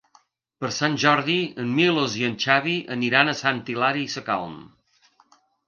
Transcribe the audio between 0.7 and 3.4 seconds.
Sant Jordi en Milos i en Xavi aniran a